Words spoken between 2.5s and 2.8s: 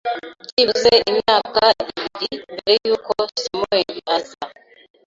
mbere